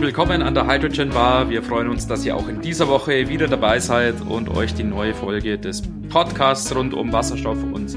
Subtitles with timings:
[0.00, 1.50] Herzlich willkommen an der Hydrogen Bar.
[1.50, 4.82] Wir freuen uns, dass ihr auch in dieser Woche wieder dabei seid und euch die
[4.82, 7.94] neue Folge des Podcasts rund um Wasserstoff und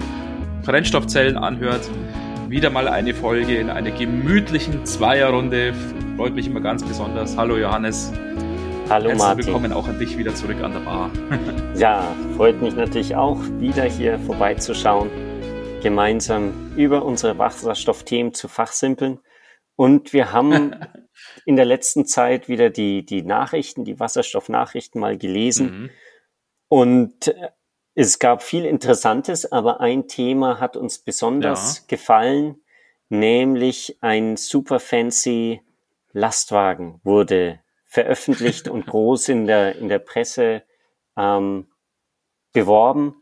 [0.65, 1.89] Brennstoffzellen anhört.
[2.49, 5.73] Wieder mal eine Folge in einer gemütlichen Zweierrunde.
[6.17, 7.37] Freut mich immer ganz besonders.
[7.37, 8.11] Hallo Johannes.
[8.89, 9.45] Hallo Herzlich Martin.
[9.45, 11.09] willkommen auch an dich wieder zurück an der Bar.
[11.77, 15.09] Ja, freut mich natürlich auch, wieder hier vorbeizuschauen,
[15.81, 19.19] gemeinsam über unsere Wasserstoffthemen zu fachsimpeln.
[19.77, 20.75] Und wir haben
[21.45, 25.65] in der letzten Zeit wieder die, die Nachrichten, die Wasserstoffnachrichten mal gelesen.
[25.83, 25.89] Mhm.
[26.67, 27.49] Und äh,
[27.95, 31.83] es gab viel Interessantes, aber ein Thema hat uns besonders Ja.
[31.87, 32.61] gefallen,
[33.09, 35.61] nämlich ein super fancy
[36.11, 40.63] Lastwagen wurde veröffentlicht und groß in der, in der Presse
[41.17, 41.67] ähm,
[42.53, 43.15] beworben.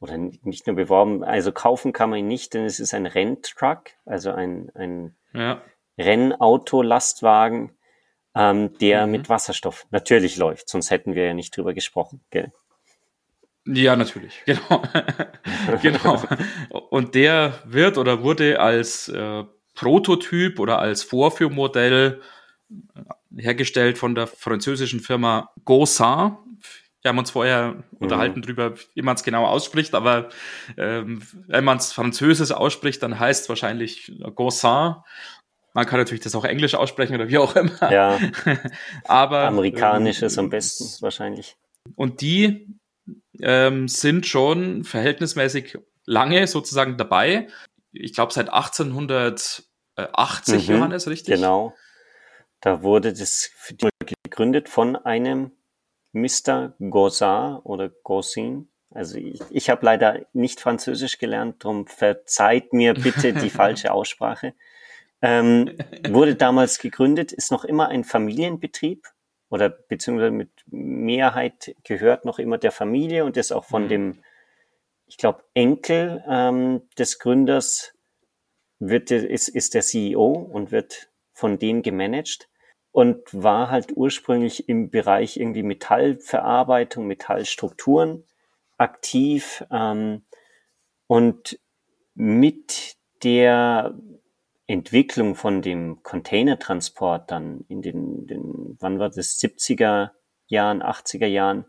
[0.00, 3.84] Oder nicht nur beworben, also kaufen kann man ihn nicht, denn es ist ein Renntruck,
[4.04, 5.62] also ein, ein Ja.
[5.98, 7.72] Rennauto-Lastwagen,
[8.34, 9.12] ähm, der Mhm.
[9.12, 12.24] mit Wasserstoff natürlich läuft, sonst hätten wir ja nicht drüber gesprochen.
[12.30, 12.52] Gell?
[13.66, 14.82] Ja, natürlich, genau.
[15.80, 16.22] genau.
[16.90, 22.20] Und der wird oder wurde als äh, Prototyp oder als Vorführmodell
[22.70, 26.36] äh, hergestellt von der französischen Firma Gossin.
[27.00, 30.30] Wir haben uns vorher unterhalten drüber, wie man es genau ausspricht, aber
[30.78, 34.94] ähm, wenn man es französisch ausspricht, dann heißt es wahrscheinlich Gossin.
[35.74, 37.92] Man kann natürlich das auch englisch aussprechen oder wie auch immer.
[37.92, 38.18] Ja,
[39.04, 41.56] aber amerikanisch ist ähm, am besten wahrscheinlich.
[41.96, 42.68] und die
[43.40, 47.48] ähm, sind schon verhältnismäßig lange sozusagen dabei.
[47.92, 51.34] Ich glaube seit 1880, Mhm, Johannes, richtig?
[51.34, 51.74] Genau.
[52.60, 53.50] Da wurde das
[54.24, 55.52] gegründet von einem
[56.12, 56.74] Mr.
[56.78, 58.68] Gossin oder Gossin.
[58.90, 64.54] Also ich, ich habe leider nicht Französisch gelernt, darum verzeiht mir bitte die falsche Aussprache.
[65.24, 65.70] Ähm,
[66.08, 69.06] wurde damals gegründet, ist noch immer ein Familienbetrieb
[69.48, 73.88] oder beziehungsweise mit Mehrheit gehört noch immer der Familie und ist auch von Mhm.
[73.88, 74.18] dem,
[75.06, 77.94] ich glaube, Enkel ähm, des Gründers
[78.80, 82.48] wird, ist, ist der CEO und wird von dem gemanagt
[82.92, 88.24] und war halt ursprünglich im Bereich irgendwie Metallverarbeitung, Metallstrukturen
[88.76, 90.22] aktiv ähm,
[91.06, 91.58] und
[92.14, 93.94] mit der
[94.66, 100.10] Entwicklung von dem Containertransport dann in den, den wann war das, 70er
[100.46, 101.66] Jahren, 80er Jahren,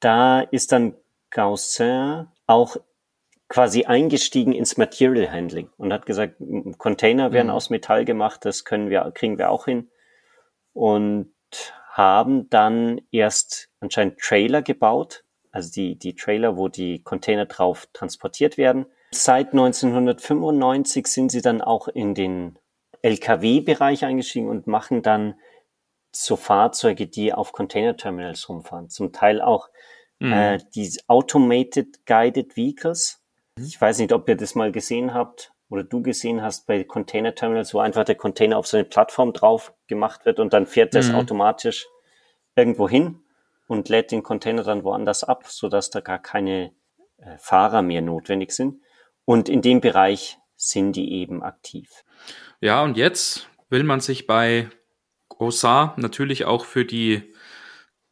[0.00, 0.94] da ist dann
[1.30, 2.76] Gaussin auch
[3.48, 6.36] quasi eingestiegen ins Material Handling und hat gesagt,
[6.78, 7.52] Container werden Mhm.
[7.54, 9.90] aus Metall gemacht, das können wir, kriegen wir auch hin.
[10.72, 11.32] Und
[11.90, 18.56] haben dann erst anscheinend Trailer gebaut, also die, die Trailer, wo die Container drauf transportiert
[18.56, 18.86] werden.
[19.12, 22.58] Seit 1995 sind sie dann auch in den
[23.02, 25.34] LKW-Bereich eingestiegen und machen dann
[26.12, 28.88] so Fahrzeuge, die auf Container-Terminals rumfahren.
[28.90, 29.68] Zum Teil auch
[30.22, 30.32] Mhm.
[30.32, 33.22] äh, die Automated Guided Vehicles.
[33.58, 37.34] Ich weiß nicht, ob ihr das mal gesehen habt oder du gesehen hast bei Container
[37.34, 40.94] Terminals, wo einfach der Container auf so eine Plattform drauf gemacht wird und dann fährt
[40.94, 41.14] das Mhm.
[41.14, 41.86] automatisch
[42.54, 43.22] irgendwo hin
[43.66, 46.72] und lädt den Container dann woanders ab, sodass da gar keine
[47.18, 48.80] äh, Fahrer mehr notwendig sind.
[49.30, 51.88] Und in dem Bereich sind die eben aktiv.
[52.60, 54.68] Ja, und jetzt will man sich bei
[55.28, 57.32] Gosar natürlich auch für die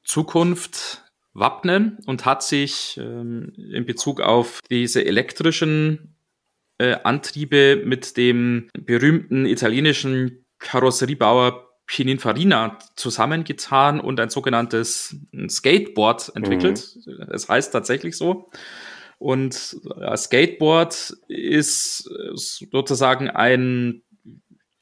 [0.05, 1.03] Zukunft
[1.33, 6.15] wappnen und hat sich ähm, in Bezug auf diese elektrischen
[6.79, 15.17] äh, Antriebe mit dem berühmten italienischen Karosseriebauer Pininfarina zusammengetan und ein sogenanntes
[15.49, 16.97] Skateboard entwickelt.
[17.33, 18.49] Es heißt tatsächlich so.
[19.19, 24.03] Und ja, Skateboard ist sozusagen ein,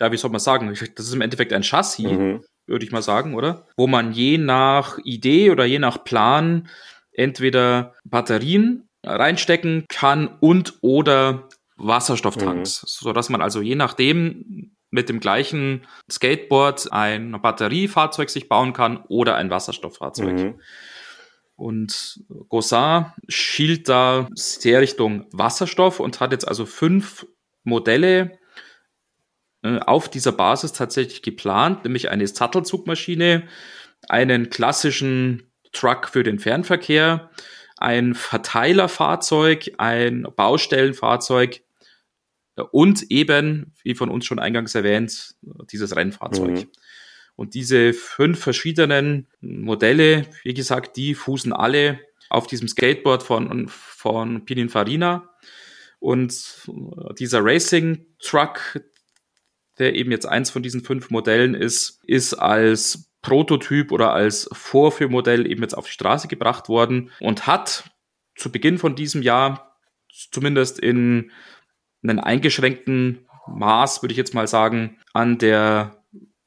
[0.00, 2.44] ja, wie soll man sagen, das ist im Endeffekt ein Chassis, Mhm.
[2.66, 3.66] würde ich mal sagen, oder?
[3.76, 6.68] Wo man je nach Idee oder je nach Plan
[7.12, 15.20] entweder Batterien reinstecken kann und oder Wasserstofftanks, so dass man also je nachdem mit dem
[15.20, 20.32] gleichen Skateboard ein Batteriefahrzeug sich bauen kann oder ein Wasserstofffahrzeug.
[20.34, 20.60] Mhm.
[21.56, 27.26] Und Gossin schielt da sehr Richtung Wasserstoff und hat jetzt also fünf
[27.64, 28.38] Modelle
[29.62, 33.48] äh, auf dieser Basis tatsächlich geplant, nämlich eine Sattelzugmaschine,
[34.08, 37.30] einen klassischen Truck für den Fernverkehr,
[37.78, 41.62] ein Verteilerfahrzeug, ein Baustellenfahrzeug
[42.56, 45.34] äh, und eben, wie von uns schon eingangs erwähnt,
[45.70, 46.50] dieses Rennfahrzeug.
[46.50, 46.70] Mhm.
[47.36, 52.00] Und diese fünf verschiedenen Modelle, wie gesagt, die fußen alle
[52.30, 55.30] auf diesem Skateboard von, von Pininfarina.
[55.98, 56.68] Und
[57.18, 58.80] dieser Racing Truck,
[59.78, 65.50] der eben jetzt eins von diesen fünf Modellen ist, ist als Prototyp oder als Vorführmodell
[65.50, 67.90] eben jetzt auf die Straße gebracht worden und hat
[68.36, 69.76] zu Beginn von diesem Jahr
[70.30, 71.32] zumindest in
[72.02, 76.04] einen eingeschränkten Maß, würde ich jetzt mal sagen, an der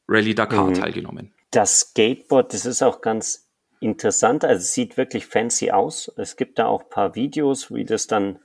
[0.10, 0.74] Rallye Dakar mhm.
[0.74, 1.34] teilgenommen.
[1.52, 4.44] Das Skateboard, das ist auch ganz interessant.
[4.44, 6.12] Also es sieht wirklich fancy aus.
[6.18, 8.40] Es gibt da auch ein paar Videos, wie das dann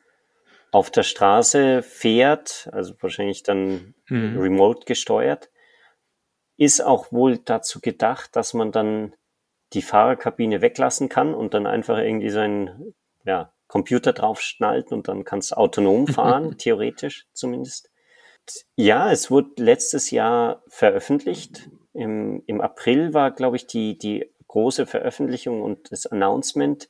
[0.71, 4.39] auf der Straße fährt, also wahrscheinlich dann mhm.
[4.39, 5.51] remote gesteuert.
[6.57, 9.15] Ist auch wohl dazu gedacht, dass man dann
[9.73, 12.95] die Fahrerkabine weglassen kann und dann einfach irgendwie seinen
[13.25, 17.91] ja, Computer draufschnallt und dann kann es autonom fahren, theoretisch zumindest.
[18.77, 21.71] Ja, es wurde letztes Jahr veröffentlicht.
[21.93, 26.89] Im, im April war, glaube ich, die, die große Veröffentlichung und das Announcement.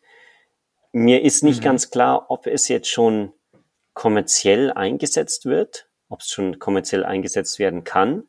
[0.93, 1.65] Mir ist nicht mhm.
[1.65, 3.33] ganz klar, ob es jetzt schon
[3.95, 8.25] kommerziell eingesetzt wird, ob es schon kommerziell eingesetzt werden kann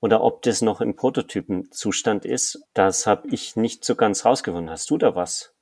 [0.00, 2.62] oder ob das noch im Prototypenzustand ist.
[2.74, 4.70] Das habe ich nicht so ganz rausgefunden.
[4.70, 5.54] Hast du da was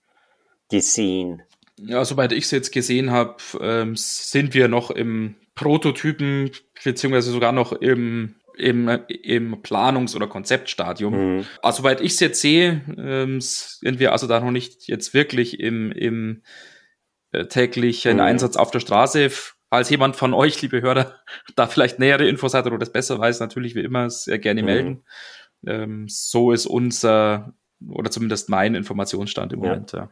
[0.70, 1.42] gesehen?
[1.76, 6.50] Ja, soweit ich es jetzt gesehen habe, ähm, sind wir noch im Prototypen,
[6.82, 11.36] beziehungsweise sogar noch im, im, im Planungs- oder Konzeptstadium.
[11.36, 11.46] Mhm.
[11.62, 15.60] Also, soweit ich es jetzt sehe, ähm, sind wir also da noch nicht jetzt wirklich
[15.60, 16.42] im, im
[17.32, 18.22] äh, täglichen mhm.
[18.22, 19.30] Einsatz auf der Straße.
[19.70, 21.14] Falls jemand von euch, liebe Hörer,
[21.56, 24.66] da vielleicht nähere Infos hat oder das besser weiß, natürlich wie immer sehr gerne mhm.
[24.66, 25.04] melden.
[25.66, 27.54] Ähm, so ist unser
[27.88, 29.92] oder zumindest mein Informationsstand im Moment.
[29.92, 30.08] Ja.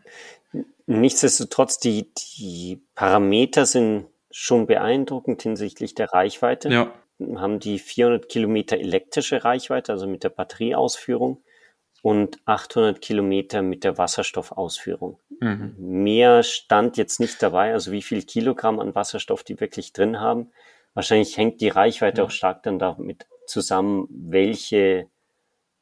[0.87, 6.69] Nichtsdestotrotz, die, die Parameter sind schon beeindruckend hinsichtlich der Reichweite.
[6.69, 6.93] Ja.
[7.37, 11.43] Haben die 400 Kilometer elektrische Reichweite, also mit der Batterieausführung
[12.03, 15.19] und 800 Kilometer mit der Wasserstoffausführung.
[15.41, 15.75] Mhm.
[15.79, 20.51] Mehr stand jetzt nicht dabei, also wie viel Kilogramm an Wasserstoff die wirklich drin haben.
[20.95, 22.27] Wahrscheinlich hängt die Reichweite mhm.
[22.27, 25.09] auch stark dann damit zusammen, welche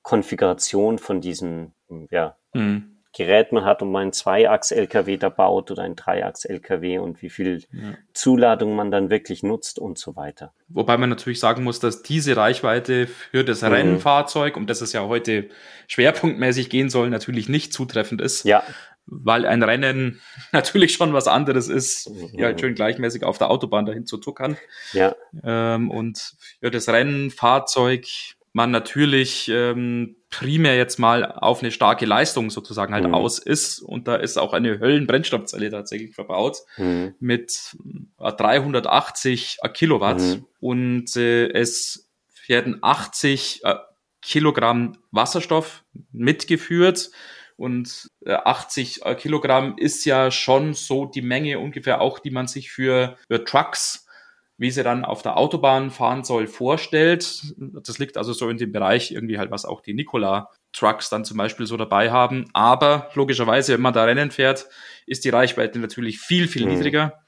[0.02, 1.72] Konfiguration von diesem
[2.10, 2.97] ja, mhm.
[3.16, 7.94] Gerät man hat, um einen Zweiachs-LKW da baut oder ein Dreiachs-LKW und wie viel ja.
[8.12, 10.52] Zuladung man dann wirklich nutzt und so weiter.
[10.68, 13.68] Wobei man natürlich sagen muss, dass diese Reichweite für das mhm.
[13.68, 15.48] Rennfahrzeug, um das es ja heute
[15.86, 18.44] schwerpunktmäßig gehen soll, natürlich nicht zutreffend ist.
[18.44, 18.62] Ja.
[19.06, 20.20] Weil ein Rennen
[20.52, 22.28] natürlich schon was anderes ist, mhm.
[22.28, 24.58] hier halt schön gleichmäßig auf der Autobahn dahin zu tuckern.
[24.92, 25.16] Ja.
[25.42, 28.06] Ähm, und für das Rennfahrzeug
[28.58, 33.14] man natürlich ähm, primär jetzt mal auf eine starke Leistung sozusagen halt mhm.
[33.14, 33.80] aus ist.
[33.80, 37.14] Und da ist auch eine Höllenbrennstoffzelle tatsächlich verbaut mhm.
[37.20, 37.76] mit
[38.18, 40.20] 380 äh, Kilowatt.
[40.20, 40.46] Mhm.
[40.58, 42.10] Und äh, es
[42.48, 43.76] werden 80 äh,
[44.22, 47.10] Kilogramm Wasserstoff mitgeführt.
[47.56, 52.48] Und äh, 80 äh, Kilogramm ist ja schon so die Menge ungefähr auch, die man
[52.48, 54.07] sich für, für Trucks
[54.58, 57.54] wie sie dann auf der Autobahn fahren soll, vorstellt.
[57.56, 61.24] Das liegt also so in dem Bereich irgendwie halt, was auch die Nikola Trucks dann
[61.24, 62.50] zum Beispiel so dabei haben.
[62.52, 64.66] Aber logischerweise, wenn man da Rennen fährt,
[65.06, 66.74] ist die Reichweite natürlich viel, viel mhm.
[66.74, 67.24] niedriger.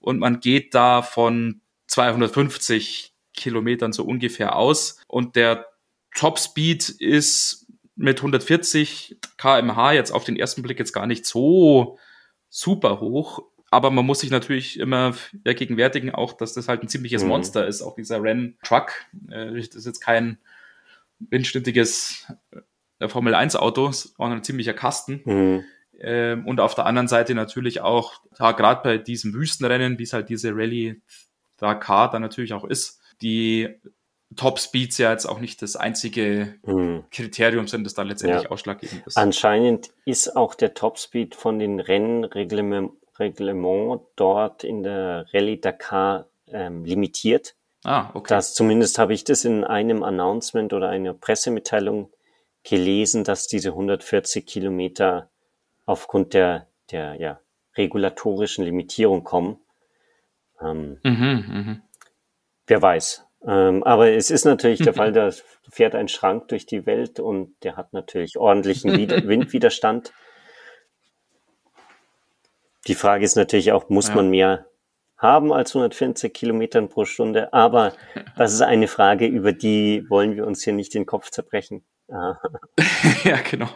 [0.00, 5.00] Und man geht da von 250 Kilometern so ungefähr aus.
[5.06, 5.66] Und der
[6.14, 7.66] Topspeed ist
[7.96, 11.98] mit 140 kmh jetzt auf den ersten Blick jetzt gar nicht so
[12.48, 13.42] super hoch.
[13.72, 15.14] Aber man muss sich natürlich immer
[15.44, 17.30] vergegenwärtigen, auch, dass das halt ein ziemliches mhm.
[17.30, 18.92] Monster ist, auch dieser Renn-Truck.
[19.30, 20.36] Äh, das ist jetzt kein
[21.18, 22.30] windschnittiges
[22.98, 25.22] äh, Formel 1-Auto, sondern ein ziemlicher Kasten.
[25.24, 25.64] Mhm.
[25.98, 30.12] Ähm, und auf der anderen Seite natürlich auch, ja, gerade bei diesem Wüstenrennen, wie es
[30.12, 31.00] halt diese Rallye
[31.56, 33.70] Dakar dann natürlich auch ist, die
[34.36, 37.04] Top Speeds ja jetzt auch nicht das einzige hm.
[37.10, 38.50] Kriterium sind, das da letztendlich ja.
[38.50, 39.16] ausschlaggebend ist.
[39.16, 46.26] Anscheinend ist auch der Top Speed von den Rennreglementen Reglement dort in der Rallye Dakar
[46.48, 47.54] ähm, limitiert.
[47.84, 48.28] Ah, okay.
[48.28, 52.10] Das, zumindest habe ich das in einem Announcement oder einer Pressemitteilung
[52.62, 55.28] gelesen, dass diese 140 Kilometer
[55.84, 57.40] aufgrund der, der ja,
[57.76, 59.58] regulatorischen Limitierung kommen.
[60.60, 61.82] Ähm, mhm, mh.
[62.66, 63.26] Wer weiß.
[63.44, 65.30] Ähm, aber es ist natürlich der Fall, da
[65.68, 68.92] fährt ein Schrank durch die Welt und der hat natürlich ordentlichen
[69.28, 70.12] Windwiderstand.
[72.86, 74.16] Die Frage ist natürlich auch, muss ja.
[74.16, 74.66] man mehr
[75.16, 77.52] haben als 140 Kilometern pro Stunde?
[77.52, 77.92] Aber
[78.36, 81.84] das ist eine Frage, über die wollen wir uns hier nicht den Kopf zerbrechen.
[83.24, 83.70] ja, genau.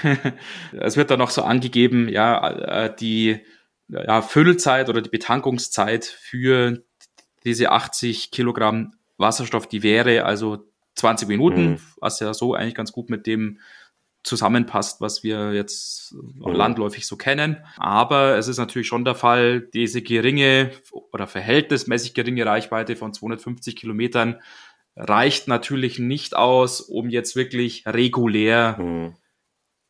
[0.80, 3.44] es wird dann noch so angegeben, ja, äh, die
[3.88, 6.82] ja, Füllzeit oder die Betankungszeit für
[7.44, 11.80] diese 80 Kilogramm Wasserstoff, die wäre also 20 Minuten, mhm.
[12.00, 13.58] was ja so eigentlich ganz gut mit dem
[14.22, 16.52] zusammenpasst, was wir jetzt mhm.
[16.52, 17.58] landläufig so kennen.
[17.76, 20.70] Aber es ist natürlich schon der Fall, diese geringe
[21.10, 24.40] oder verhältnismäßig geringe Reichweite von 250 Kilometern
[24.94, 29.14] reicht natürlich nicht aus, um jetzt wirklich regulär mhm.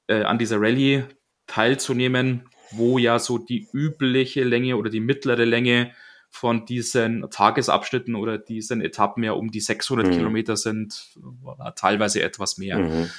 [0.07, 1.05] äh, an dieser Rallye
[1.47, 5.93] teilzunehmen, wo ja so die übliche Länge oder die mittlere Länge
[6.31, 10.12] von diesen Tagesabschnitten oder diesen Etappen ja um die 600 mhm.
[10.12, 11.11] Kilometer sind,
[11.77, 12.79] teilweise etwas mehr.
[12.79, 13.11] Mhm.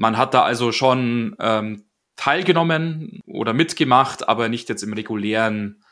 [0.00, 1.84] Man hat da also schon ähm,
[2.16, 5.84] teilgenommen oder mitgemacht, aber nicht jetzt im regulären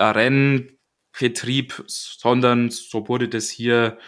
[0.00, 3.98] Rennbetrieb, sondern so wurde das hier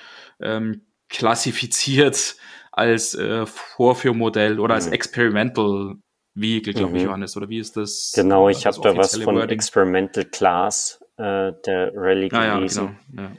[0.40, 2.36] ähm, klassifiziert
[2.72, 4.94] als äh, Vorführmodell oder als mhm.
[4.94, 5.96] Experimental
[6.34, 7.08] Vehicle, glaube ich, mhm.
[7.08, 8.12] Johannes, oder wie ist das?
[8.14, 9.50] Genau, ich habe da was von Wording?
[9.50, 12.96] Experimental Class äh, der Rallye ah, gelesen.
[13.08, 13.22] Ja, genau.
[13.28, 13.36] ja.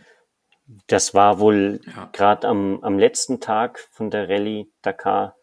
[0.85, 2.09] Das war wohl ja.
[2.13, 5.35] gerade am, am letzten Tag von der Rallye Dakar.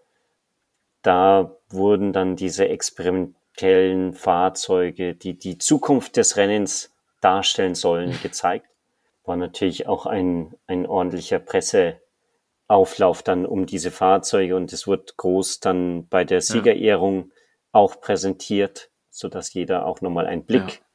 [1.07, 8.75] Da wurden dann diese experimentellen Fahrzeuge, die die Zukunft des Rennens darstellen sollen, gezeigt.
[9.23, 15.61] War natürlich auch ein, ein ordentlicher Presseauflauf dann um diese Fahrzeuge und es wird groß
[15.61, 17.31] dann bei der Siegerehrung
[17.71, 20.87] auch präsentiert, so dass jeder auch nochmal einen Blick ja.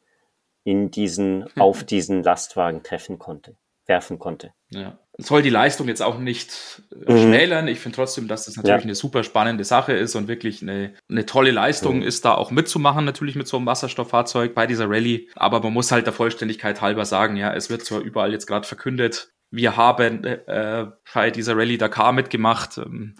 [0.65, 4.51] in diesen, auf diesen Lastwagen treffen konnte, werfen konnte.
[4.71, 4.99] Ja.
[5.17, 7.17] Soll die Leistung jetzt auch nicht äh, mhm.
[7.17, 7.67] schmälern.
[7.67, 8.83] Ich finde trotzdem, dass das natürlich ja.
[8.83, 12.03] eine super spannende Sache ist und wirklich eine, eine tolle Leistung mhm.
[12.03, 15.29] ist, da auch mitzumachen, natürlich mit so einem Wasserstofffahrzeug bei dieser Rallye.
[15.35, 18.67] Aber man muss halt der Vollständigkeit halber sagen, ja, es wird zwar überall jetzt gerade
[18.67, 22.77] verkündet, wir haben äh, bei dieser Rallye Dakar mitgemacht.
[22.77, 23.15] Ähm,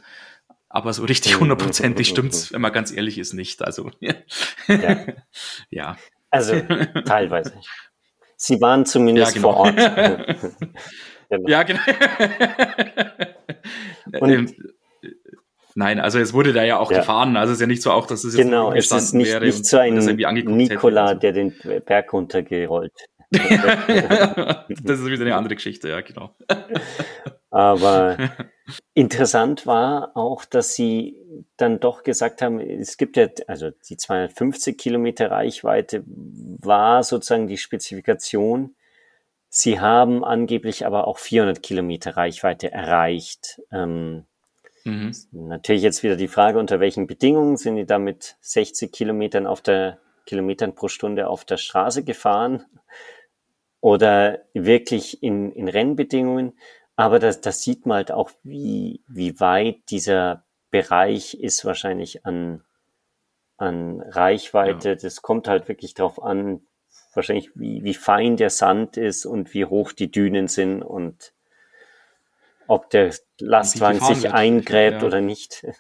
[0.70, 3.62] aber so richtig hundertprozentig stimmt's, wenn man ganz ehrlich ist, nicht.
[3.62, 4.16] Also ja.
[5.70, 5.98] ja.
[6.30, 6.62] Also
[7.06, 7.54] teilweise.
[8.38, 9.54] Sie waren zumindest ja, genau.
[9.54, 9.76] vor Ort.
[11.38, 11.50] genau.
[11.50, 11.80] Ja, genau.
[14.20, 14.54] Und, ähm,
[15.76, 17.00] Nein, also es wurde da ja auch ja.
[17.00, 17.38] gefahren.
[17.38, 19.46] Also es ist ja nicht so auch, dass es jetzt genau, es ist nicht, wäre
[19.46, 21.54] nicht so ein Nikola, der den
[21.86, 22.94] Berg runtergerollt.
[23.32, 26.36] das ist wieder eine andere Geschichte, ja, genau.
[27.50, 28.18] Aber
[28.94, 31.16] interessant war auch, dass sie
[31.56, 37.58] dann doch gesagt haben, es gibt ja, also die 250 Kilometer Reichweite war sozusagen die
[37.58, 38.76] Spezifikation.
[39.54, 43.62] Sie haben angeblich aber auch 400 Kilometer Reichweite erreicht.
[43.70, 44.24] Ähm,
[44.86, 45.14] mhm.
[45.34, 49.60] Natürlich jetzt wieder die Frage, unter welchen Bedingungen sind die da mit 60 Kilometern auf
[49.60, 52.66] der Kilometern pro Stunde auf der Straße gefahren
[53.82, 56.54] oder wirklich in, in Rennbedingungen.
[56.96, 62.64] Aber das, das sieht man halt auch, wie, wie weit dieser Bereich ist wahrscheinlich an,
[63.58, 64.90] an Reichweite.
[64.92, 64.96] Ja.
[64.96, 66.62] Das kommt halt wirklich drauf an,
[67.14, 71.34] wahrscheinlich wie, wie fein der Sand ist und wie hoch die Dünen sind und
[72.68, 74.34] ob der Lastwagen sich wird.
[74.34, 75.08] eingräbt ja.
[75.08, 75.66] oder nicht.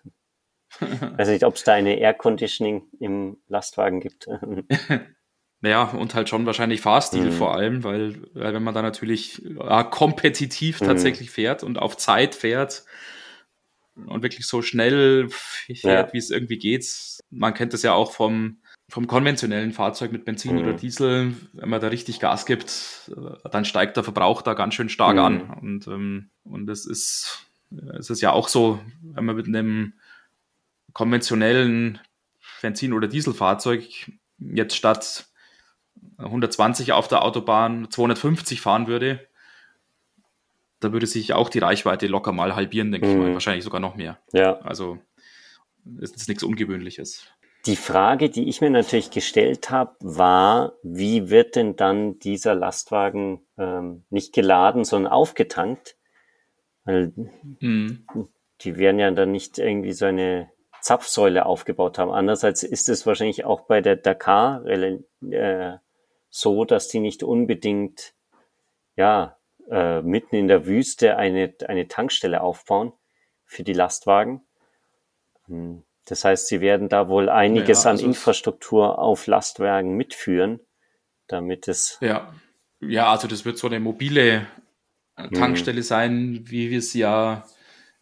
[1.17, 4.27] Also nicht, ob es da eine Air Conditioning im Lastwagen gibt.
[5.63, 7.31] Ja, und halt schon wahrscheinlich Fahrstil mhm.
[7.33, 10.85] vor allem, weil, weil wenn man da natürlich ja, kompetitiv mhm.
[10.85, 12.83] tatsächlich fährt und auf Zeit fährt
[13.95, 16.13] und wirklich so schnell fährt, ja.
[16.13, 16.87] wie es irgendwie geht.
[17.29, 18.61] Man kennt das ja auch vom,
[18.91, 20.63] vom konventionellen Fahrzeug mit Benzin mhm.
[20.63, 21.33] oder Diesel.
[21.53, 23.09] Wenn man da richtig Gas gibt,
[23.49, 25.45] dann steigt der Verbrauch da ganz schön stark an.
[25.45, 25.53] Mhm.
[25.61, 27.47] Und, ähm, und es ist,
[27.97, 29.93] es ist ja auch so, wenn man mit einem
[30.91, 31.99] konventionellen
[32.61, 35.27] Benzin- oder Dieselfahrzeug jetzt statt
[36.17, 39.25] 120 auf der Autobahn 250 fahren würde,
[40.81, 43.13] da würde sich auch die Reichweite locker mal halbieren, denke mhm.
[43.13, 43.29] ich mal.
[43.29, 43.33] Mhm.
[43.35, 44.19] Wahrscheinlich sogar noch mehr.
[44.33, 44.59] Ja.
[44.63, 44.99] Also
[45.97, 47.31] ist jetzt nichts Ungewöhnliches.
[47.65, 53.45] Die Frage, die ich mir natürlich gestellt habe, war, wie wird denn dann dieser Lastwagen
[53.57, 55.95] ähm, nicht geladen, sondern aufgetankt?
[56.85, 57.13] Weil
[57.59, 58.07] mhm.
[58.61, 60.49] die werden ja dann nicht irgendwie so eine
[60.81, 62.11] Zapfsäule aufgebaut haben.
[62.11, 65.77] Andererseits ist es wahrscheinlich auch bei der Dakar äh,
[66.29, 68.15] so, dass die nicht unbedingt,
[68.95, 69.37] ja,
[69.69, 72.93] äh, mitten in der Wüste eine, eine Tankstelle aufbauen
[73.45, 74.41] für die Lastwagen.
[75.45, 80.59] Hm, das heißt, sie werden da wohl einiges ja, also an Infrastruktur auf Lastwagen mitführen,
[81.27, 81.97] damit es.
[82.01, 82.33] Ja,
[82.79, 84.47] ja, also das wird so eine mobile
[85.15, 85.85] äh, Tankstelle mhm.
[85.85, 87.45] sein, wie wir es ja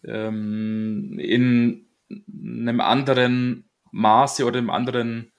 [0.06, 5.32] ähm, in einem anderen Maße oder einem anderen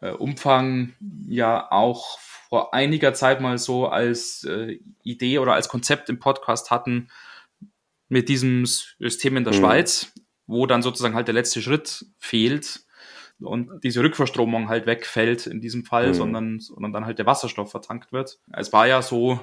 [0.00, 0.94] äh, Umfang
[1.26, 6.70] ja auch vor einiger Zeit mal so als äh, Idee oder als Konzept im Podcast
[6.70, 7.08] hatten
[8.08, 9.58] mit diesem System in der mhm.
[9.58, 10.12] Schweiz,
[10.52, 12.80] wo dann sozusagen halt der letzte Schritt fehlt
[13.40, 16.14] und diese Rückverstromung halt wegfällt in diesem Fall, mhm.
[16.14, 18.38] sondern, sondern dann halt der Wasserstoff vertankt wird.
[18.52, 19.40] Es war ja so,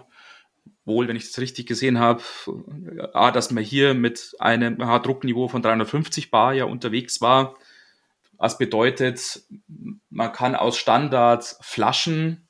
[0.85, 2.21] wohl, wenn ich das richtig gesehen habe,
[3.13, 7.55] A, dass man hier mit einem Druckniveau von 350 Bar ja unterwegs war.
[8.37, 9.41] Was bedeutet,
[10.09, 12.47] man kann aus Standard Flaschen,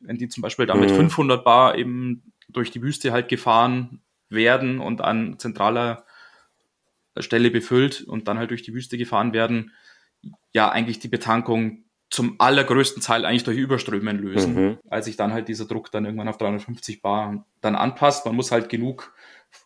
[0.00, 1.44] wenn die zum Beispiel da mit 500 mhm.
[1.44, 6.04] Bar eben durch die Wüste halt gefahren werden und an zentraler
[7.18, 9.72] Stelle befüllt und dann halt durch die Wüste gefahren werden,
[10.52, 14.78] ja eigentlich die Betankung zum allergrößten Teil eigentlich durch Überströmen lösen, mhm.
[14.88, 18.26] als sich dann halt dieser Druck dann irgendwann auf 350 Bar dann anpasst.
[18.26, 19.14] Man muss halt genug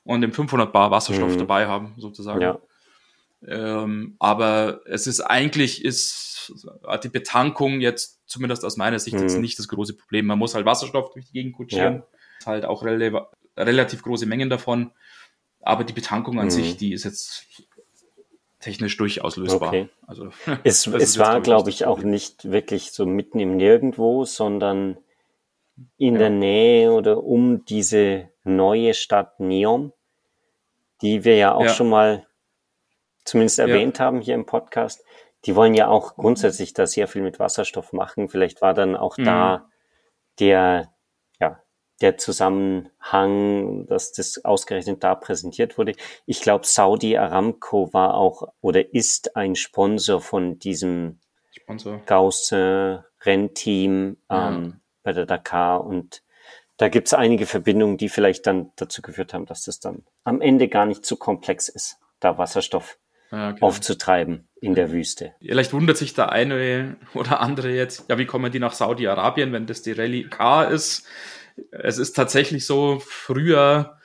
[0.05, 1.38] und dem 500 Bar Wasserstoff mhm.
[1.38, 2.41] dabei haben, sozusagen.
[2.41, 2.59] Ja.
[3.47, 6.53] Ähm, aber es ist eigentlich ist
[7.03, 9.23] die Betankung jetzt zumindest aus meiner Sicht mhm.
[9.23, 10.26] jetzt nicht das große Problem.
[10.26, 12.05] Man muss halt Wasserstoff durch die Gegend kutschieren,
[12.41, 12.47] ja.
[12.47, 13.26] halt auch rele
[13.57, 14.93] relativ große Mengen davon.
[15.66, 16.78] Aber die Betankung an sich, mhm.
[16.78, 17.46] die ist jetzt
[18.61, 19.68] technisch durchaus lösbar.
[19.68, 19.88] Okay.
[20.06, 20.30] Also,
[20.64, 24.99] es, es war, glaube ich, auch nicht wirklich so mitten im Nirgendwo, sondern
[25.99, 26.20] in ja.
[26.20, 29.92] der Nähe oder um diese neue Stadt Neom,
[31.02, 31.68] die wir ja auch ja.
[31.68, 32.26] schon mal
[33.25, 34.04] zumindest erwähnt ja.
[34.04, 35.04] haben hier im Podcast.
[35.44, 38.28] Die wollen ja auch grundsätzlich da sehr viel mit Wasserstoff machen.
[38.28, 39.25] Vielleicht war dann auch mhm.
[39.25, 39.68] da
[40.38, 40.92] der,
[42.00, 45.95] der Zusammenhang, dass das ausgerechnet da präsentiert wurde.
[46.26, 51.21] Ich glaube, Saudi Aramco war auch oder ist ein Sponsor von diesem
[51.53, 52.03] Sponsor.
[52.05, 54.49] Gauss Rennteam ja.
[54.50, 56.23] ähm, bei der Dakar und
[56.76, 60.41] da gibt es einige Verbindungen, die vielleicht dann dazu geführt haben, dass das dann am
[60.41, 62.99] Ende gar nicht zu komplex ist, da Wasserstoff
[63.33, 63.67] ja, genau.
[63.67, 65.35] aufzutreiben in der Wüste.
[65.41, 69.67] Vielleicht wundert sich der eine oder andere jetzt, ja, wie kommen die nach Saudi-Arabien, wenn
[69.67, 71.07] das die Rallye K ist?
[71.71, 73.99] Es ist tatsächlich so, früher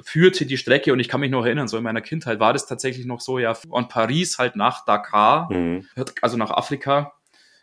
[0.00, 2.66] führte die Strecke, und ich kann mich noch erinnern, so in meiner Kindheit war das
[2.66, 5.86] tatsächlich noch so, ja, von Paris halt nach Dakar, mhm.
[6.20, 7.12] also nach Afrika.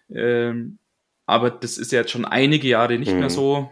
[0.10, 0.80] Ähm,
[1.26, 3.20] aber das ist ja jetzt schon einige Jahre nicht mhm.
[3.20, 3.70] mehr so,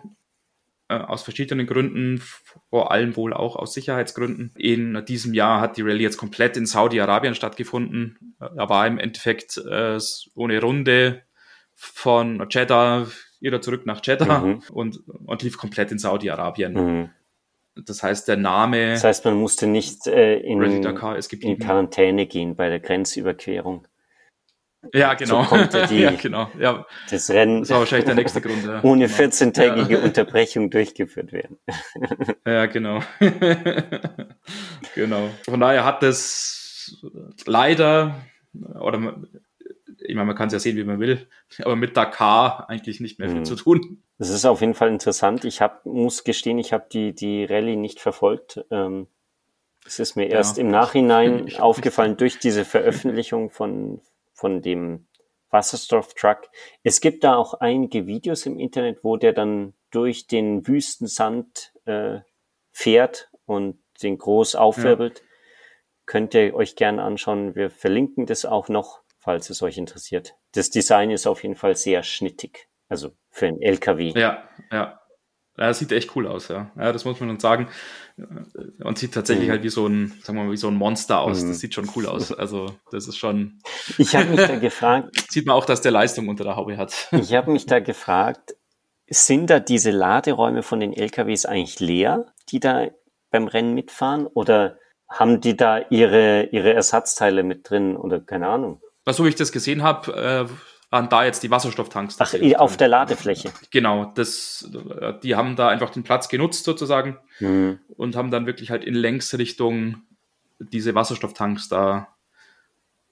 [0.90, 2.22] äh, aus verschiedenen Gründen,
[2.70, 4.54] vor allem wohl auch aus Sicherheitsgründen.
[4.56, 8.36] In diesem Jahr hat die Rallye jetzt komplett in Saudi-Arabien stattgefunden.
[8.40, 11.24] Da war im Endeffekt äh, so eine Runde
[11.74, 13.08] von Jeddah
[13.40, 14.64] wieder zurück nach Jeddah mhm.
[14.72, 16.74] und, und lief komplett in Saudi-Arabien.
[16.74, 17.10] Mhm.
[17.86, 18.92] Das heißt, der Name.
[18.92, 23.88] Das heißt, man musste nicht äh, in, Dakar in Quarantäne gehen bei der Grenzüberquerung.
[24.94, 25.44] Ja, genau.
[25.44, 26.50] So konnte die, ja, genau.
[26.60, 28.66] Ja, das Rennen das war wahrscheinlich der nächste Grund.
[28.66, 28.84] Ja.
[28.84, 30.04] Ohne 14-tägige ja.
[30.04, 31.58] Unterbrechung durchgeführt werden.
[32.46, 33.02] Ja, genau.
[34.96, 35.30] genau.
[35.44, 37.06] Von daher hat das
[37.46, 38.16] leider,
[38.80, 39.18] oder
[40.18, 41.28] meine, man kann es ja sehen, wie man will,
[41.64, 43.46] aber mit Dakar eigentlich nicht mehr viel mhm.
[43.46, 44.04] zu tun.
[44.18, 45.46] Das ist auf jeden Fall interessant.
[45.46, 48.66] Ich hab, muss gestehen, ich habe die, die Rallye nicht verfolgt.
[48.72, 49.08] Ähm,
[49.86, 54.02] es ist mir erst ja, im Nachhinein aufgefallen durch diese Veröffentlichung von,
[54.34, 55.08] von dem
[55.50, 56.50] Wasserstofftruck.
[56.84, 62.20] Es gibt da auch einige Videos im Internet, wo der dann durch den Wüstensand äh,
[62.72, 65.20] fährt und den groß aufwirbelt.
[65.20, 65.26] Ja.
[66.06, 67.56] Könnt ihr euch gerne anschauen.
[67.56, 70.36] Wir verlinken das auch noch falls es euch interessiert.
[70.54, 74.14] Das Design ist auf jeden Fall sehr schnittig, also für ein LKW.
[74.16, 75.02] Ja, ja.
[75.58, 76.72] Ja, sieht echt cool aus, ja.
[76.78, 77.68] Ja, das muss man uns sagen.
[78.16, 79.52] Und sieht tatsächlich mhm.
[79.52, 81.44] halt wie so ein, sagen wir mal, wie so ein Monster aus.
[81.44, 81.50] Mhm.
[81.50, 82.32] Das sieht schon cool aus.
[82.32, 83.60] Also, das ist schon.
[83.98, 85.10] Ich habe mich da gefragt.
[85.30, 87.10] sieht man auch, dass der Leistung unter der Haube hat.
[87.12, 88.56] ich habe mich da gefragt,
[89.10, 92.88] sind da diese Laderäume von den LKWs eigentlich leer, die da
[93.30, 94.26] beim Rennen mitfahren?
[94.26, 94.78] Oder
[95.10, 97.98] haben die da ihre, ihre Ersatzteile mit drin?
[97.98, 98.80] Oder keine Ahnung?
[99.14, 100.54] So wie ich das gesehen habe, äh,
[100.90, 102.16] waren da jetzt die Wasserstofftanks.
[102.20, 103.52] Ach, auf der Ladefläche.
[103.72, 104.70] Genau, das,
[105.22, 107.80] die haben da einfach den Platz genutzt sozusagen mhm.
[107.90, 110.04] und haben dann wirklich halt in Längsrichtung
[110.60, 112.08] diese Wasserstofftanks da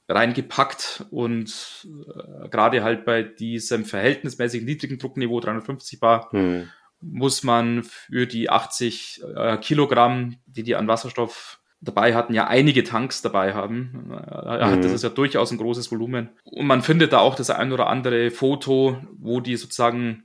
[0.07, 6.69] reingepackt und äh, gerade halt bei diesem verhältnismäßig niedrigen Druckniveau 350 Bar mhm.
[7.01, 12.83] muss man für die 80 äh, Kilogramm, die die an Wasserstoff dabei hatten, ja einige
[12.83, 14.09] Tanks dabei haben.
[14.09, 14.81] Mhm.
[14.81, 16.29] Das ist ja durchaus ein großes Volumen.
[16.43, 20.23] Und man findet da auch das ein oder andere Foto, wo die sozusagen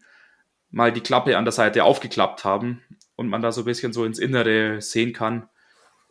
[0.71, 2.83] mal die Klappe an der Seite aufgeklappt haben
[3.17, 5.49] und man da so ein bisschen so ins Innere sehen kann.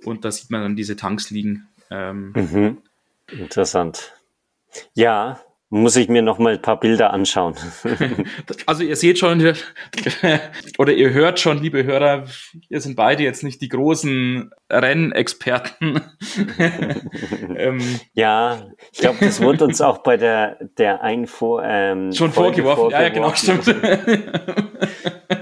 [0.04, 1.68] Und da sieht man dann diese Tanks liegen.
[1.90, 2.78] Ähm, mhm.
[3.32, 4.14] Interessant.
[4.94, 7.56] Ja, muss ich mir noch mal ein paar Bilder anschauen.
[8.66, 9.40] also ihr seht schon,
[10.80, 12.26] oder ihr hört schon, liebe Hörer,
[12.70, 16.02] wir sind beide jetzt nicht die großen Rennexperten.
[17.56, 22.92] ähm, ja, ich glaube, das wurde uns auch bei der, der Einfuhr ähm, schon vorgeworfen.
[22.92, 22.92] vorgeworfen.
[22.92, 23.68] Ja, ja, genau, stimmt.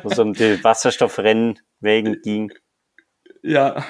[0.04, 2.52] Wo es um die Wasserstoffrennwägen ging
[3.44, 3.84] ja,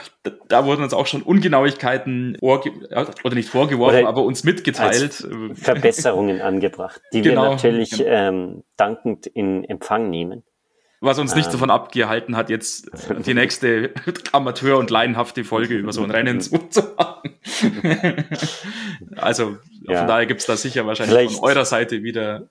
[0.47, 5.27] da wurden uns auch schon Ungenauigkeiten oder nicht vorgeworfen, oder aber uns mitgeteilt.
[5.53, 8.09] Verbesserungen angebracht, die genau, wir natürlich genau.
[8.09, 10.43] ähm, dankend in Empfang nehmen.
[10.99, 11.51] Was uns nicht ähm.
[11.51, 12.89] davon abgehalten hat, jetzt
[13.25, 13.91] die nächste
[14.31, 16.55] Amateur- und laienhafte Folge über so ein Rennen zu
[16.97, 17.35] machen.
[19.15, 19.99] also ja.
[19.99, 22.49] von daher gibt es da sicher wahrscheinlich Vielleicht, von eurer Seite wieder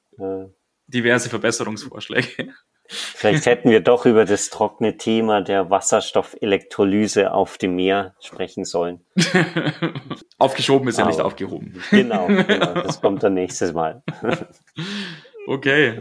[0.86, 2.52] diverse Verbesserungsvorschläge.
[2.88, 9.00] Vielleicht hätten wir doch über das trockene Thema der Wasserstoffelektrolyse auf dem Meer sprechen sollen.
[10.38, 11.82] Aufgeschoben ist ja nicht aufgehoben.
[11.90, 14.02] Genau, genau, das kommt dann nächstes Mal.
[15.46, 16.00] okay.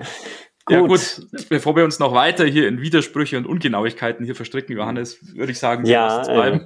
[0.65, 0.75] Gut.
[0.75, 5.35] Ja gut, bevor wir uns noch weiter hier in Widersprüche und Ungenauigkeiten hier verstricken, Johannes,
[5.35, 6.59] würde ich sagen, ja, äh,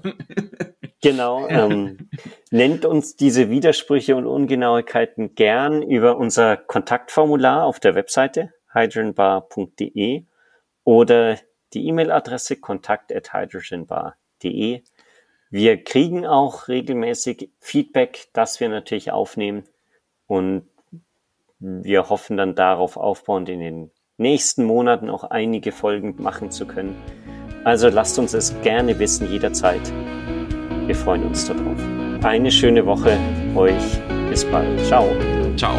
[1.01, 1.45] genau.
[1.49, 2.09] Ähm,
[2.49, 10.23] nennt uns diese Widersprüche und Ungenauigkeiten gern über unser Kontaktformular auf der Webseite hydrogenbar.de
[10.83, 11.37] oder
[11.73, 14.83] die E-Mail-Adresse kontakt@hydrogenbar.de.
[15.51, 19.63] Wir kriegen auch regelmäßig Feedback, das wir natürlich aufnehmen
[20.27, 20.67] und
[21.59, 26.95] wir hoffen dann darauf aufbauend in den nächsten Monaten auch einige Folgen machen zu können.
[27.63, 29.81] Also lasst uns es gerne wissen jederzeit.
[30.85, 31.77] Wir freuen uns darauf.
[32.23, 33.17] Eine schöne Woche
[33.55, 33.99] euch.
[34.29, 34.79] Bis bald.
[34.85, 35.09] Ciao.
[35.57, 35.75] Ciao.